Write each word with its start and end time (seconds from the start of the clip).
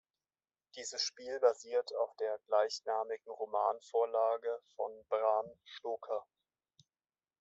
Dieses 0.77 1.03
Spiel 1.03 1.39
basiert 1.41 1.91
auf 1.97 2.15
der 2.15 2.39
gleichnamigen 2.47 3.29
Romanvorlage 3.33 4.59
von 4.75 4.91
Bram 5.09 5.45
Stoker. 5.77 6.25